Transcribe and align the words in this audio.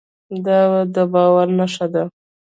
دا 0.45 0.59
د 0.93 0.95
باور 1.13 1.47
نښه 1.59 1.85
ده. 1.93 2.03